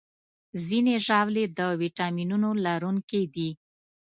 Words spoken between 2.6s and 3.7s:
لرونکي دي.